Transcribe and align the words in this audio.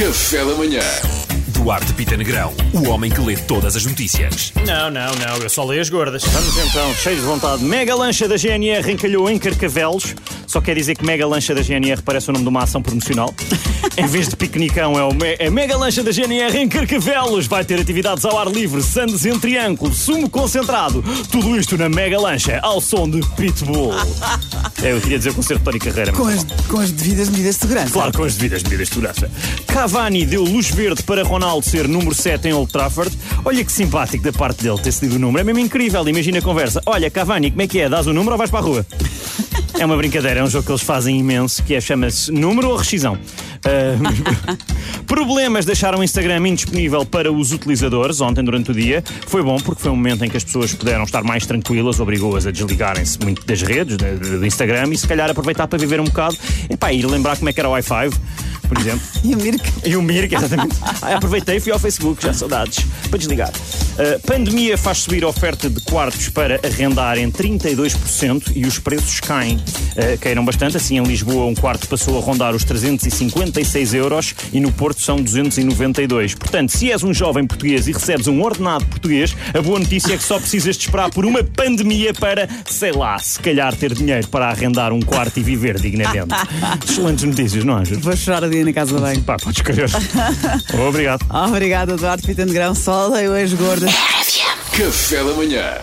Café 0.00 0.38
da 0.38 0.54
manhã. 0.54 0.80
Duarte 1.48 1.92
Pita 1.92 2.16
Negrão, 2.16 2.54
o 2.72 2.88
homem 2.88 3.10
que 3.10 3.20
lê 3.20 3.36
todas 3.36 3.76
as 3.76 3.84
notícias. 3.84 4.50
Não, 4.66 4.90
não, 4.90 5.14
não, 5.14 5.36
eu 5.42 5.50
só 5.50 5.62
leio 5.62 5.82
as 5.82 5.90
gordas. 5.90 6.24
Vamos 6.24 6.56
então, 6.56 6.94
cheio 6.94 7.16
de 7.16 7.22
vontade. 7.22 7.62
Mega 7.62 7.94
lancha 7.94 8.26
da 8.26 8.38
GNR 8.38 8.90
encalhou 8.90 9.28
em 9.28 9.38
Carcavelos. 9.38 10.14
Só 10.50 10.60
quer 10.60 10.74
dizer 10.74 10.96
que 10.96 11.06
mega 11.06 11.24
lancha 11.24 11.54
da 11.54 11.62
GNR 11.62 12.02
parece 12.02 12.28
o 12.28 12.32
nome 12.32 12.44
de 12.44 12.48
uma 12.48 12.64
ação 12.64 12.82
promocional. 12.82 13.32
em 13.96 14.04
vez 14.08 14.26
de 14.26 14.34
piquenicão, 14.34 14.98
é, 14.98 15.04
o 15.04 15.14
me 15.14 15.36
é 15.38 15.48
mega 15.48 15.76
lancha 15.76 16.02
da 16.02 16.10
GNR 16.10 16.58
em 16.58 16.68
Carcavelos. 16.68 17.46
Vai 17.46 17.64
ter 17.64 17.78
atividades 17.78 18.24
ao 18.24 18.36
ar 18.36 18.48
livre, 18.48 18.82
sandes 18.82 19.24
em 19.24 19.38
triângulo, 19.38 19.94
sumo 19.94 20.28
concentrado. 20.28 21.04
Tudo 21.30 21.56
isto 21.56 21.78
na 21.78 21.88
mega 21.88 22.18
lancha, 22.18 22.58
ao 22.64 22.80
som 22.80 23.08
de 23.08 23.20
Pitbull. 23.36 23.92
É, 24.82 24.92
eu 24.92 25.00
queria 25.00 25.18
dizer 25.18 25.34
concerto 25.34 25.58
de 25.58 25.64
Tony 25.64 25.78
Carreira. 25.78 26.12
Com 26.12 26.26
as, 26.26 26.42
com 26.66 26.80
as 26.80 26.90
devidas 26.90 27.28
medidas 27.28 27.56
de 27.56 27.60
segurança. 27.60 27.90
Claro, 27.92 28.12
com 28.12 28.24
as 28.24 28.34
devidas 28.34 28.62
medidas 28.62 28.88
de 28.88 28.94
segurança. 28.94 29.30
Cavani 29.66 30.24
deu 30.24 30.42
luz 30.42 30.70
verde 30.70 31.02
para 31.02 31.22
Ronaldo 31.22 31.68
ser 31.68 31.86
número 31.86 32.14
7 32.14 32.48
em 32.48 32.54
Old 32.54 32.72
Trafford. 32.72 33.14
Olha 33.44 33.62
que 33.62 33.70
simpático 33.70 34.24
da 34.24 34.32
parte 34.32 34.62
dele 34.62 34.80
ter 34.80 34.90
cedido 34.90 35.16
o 35.16 35.18
número. 35.18 35.40
É 35.40 35.44
mesmo 35.44 35.60
incrível. 35.60 36.08
Imagina 36.08 36.38
a 36.38 36.42
conversa. 36.42 36.80
Olha, 36.86 37.10
Cavani, 37.10 37.50
como 37.50 37.60
é 37.60 37.66
que 37.66 37.78
é? 37.78 37.90
Dás 37.90 38.06
o 38.06 38.14
número 38.14 38.32
ou 38.32 38.38
vais 38.38 38.50
para 38.50 38.60
a 38.60 38.62
rua? 38.62 38.86
É 39.78 39.86
uma 39.86 39.96
brincadeira, 39.96 40.40
é 40.40 40.42
um 40.44 40.46
jogo 40.50 40.66
que 40.66 40.72
eles 40.72 40.82
fazem 40.82 41.18
imenso, 41.18 41.62
que 41.62 41.74
é, 41.74 41.80
chama-se 41.80 42.30
número 42.30 42.68
ou 42.68 42.76
rescisão. 42.76 43.18
Ah, 43.64 43.96
problemas 45.06 45.64
deixaram 45.64 45.98
o 46.00 46.04
Instagram 46.04 46.46
indisponível 46.48 47.04
para 47.04 47.32
os 47.32 47.52
utilizadores 47.52 48.20
ontem 48.20 48.44
durante 48.44 48.70
o 48.70 48.74
dia. 48.74 49.02
Foi 49.26 49.42
bom 49.42 49.58
porque 49.58 49.80
foi 49.82 49.90
um 49.90 49.96
momento 49.96 50.24
em 50.24 50.28
que 50.28 50.36
as 50.36 50.44
pessoas 50.44 50.74
puderam 50.74 51.04
estar 51.04 51.22
mais 51.22 51.46
tranquilas, 51.46 51.98
obrigou-as 52.00 52.46
a 52.46 52.50
desligarem-se 52.50 53.18
muito 53.20 53.44
das 53.46 53.62
redes, 53.62 53.96
de- 53.96 54.16
de- 54.18 54.38
do 54.38 54.46
Instagram 54.46 54.88
e 54.92 54.98
se 54.98 55.06
calhar 55.06 55.30
aproveitar 55.30 55.66
para 55.66 55.78
viver 55.78 56.00
um 56.00 56.04
bocado. 56.04 56.36
E 56.92 57.02
lembrar 57.02 57.36
como 57.36 57.48
é 57.48 57.52
que 57.52 57.60
era 57.60 57.68
o 57.68 57.72
Wi-Fi, 57.72 58.10
por 58.68 58.78
exemplo. 58.78 59.00
E 59.24 59.34
o 59.34 59.38
Mirk? 59.38 59.72
E 59.84 59.96
o 59.96 60.02
Mirk, 60.02 60.34
exatamente. 60.34 60.76
Ah, 61.02 61.14
aproveitei 61.16 61.56
e 61.56 61.60
fui 61.60 61.72
ao 61.72 61.78
Facebook, 61.78 62.22
já 62.22 62.32
saudades, 62.34 62.84
para 63.08 63.18
desligar. 63.18 63.52
Uh, 63.98 64.18
pandemia 64.26 64.78
faz 64.78 64.98
subir 64.98 65.24
a 65.24 65.28
oferta 65.28 65.68
de 65.68 65.80
quartos 65.82 66.28
para 66.28 66.60
arrendar 66.64 67.18
em 67.18 67.30
32% 67.30 68.52
e 68.54 68.64
os 68.66 68.78
preços 68.78 69.20
caem. 69.20 69.56
Uh, 69.56 70.18
caíram 70.20 70.44
bastante, 70.44 70.76
assim 70.76 70.98
em 70.98 71.02
Lisboa 71.02 71.46
um 71.46 71.54
quarto 71.54 71.88
passou 71.88 72.16
a 72.18 72.20
rondar 72.20 72.54
os 72.54 72.64
356 72.64 73.94
euros 73.94 74.34
e 74.52 74.60
no 74.60 74.72
Porto 74.72 75.00
são 75.00 75.20
292. 75.20 76.34
Portanto, 76.34 76.70
se 76.70 76.90
és 76.90 77.02
um 77.02 77.12
jovem 77.12 77.46
português 77.46 77.88
e 77.88 77.92
recebes 77.92 78.26
um 78.26 78.40
ordenado 78.42 78.84
português, 78.86 79.36
a 79.52 79.60
boa 79.60 79.78
notícia 79.78 80.14
é 80.14 80.16
que 80.16 80.22
só 80.22 80.38
precisas 80.38 80.76
de 80.76 80.84
esperar 80.84 81.10
por 81.10 81.26
uma 81.26 81.42
pandemia 81.42 82.14
para, 82.14 82.48
sei 82.66 82.92
lá, 82.92 83.18
se 83.18 83.38
calhar 83.40 83.74
ter 83.74 83.92
dinheiro 83.94 84.28
para 84.28 84.48
arrendar 84.48 84.92
um 84.92 85.00
quarto 85.00 85.38
e 85.38 85.42
viver 85.42 85.78
dignamente. 85.78 86.34
Excelentes 86.88 87.24
notícias, 87.24 87.64
não 87.64 87.76
achas? 87.76 87.98
Vou 87.98 88.16
chorar 88.16 88.44
o 88.44 88.50
dia 88.50 88.64
na 88.64 88.72
casa 88.72 88.98
bem. 88.98 89.20
Pá, 89.20 89.36
podes 89.36 89.62
querer. 89.62 89.90
Obrigado. 90.88 91.24
Obrigada, 91.28 91.92
Eduardo 91.92 92.26
Pita 92.26 92.44
Negrão. 92.46 92.74
Só 92.74 93.08
leio 93.08 93.36
as 93.88 94.36
gordas. 94.36 94.70
Café 94.76 95.24
da 95.24 95.32
manhã. 95.34 95.78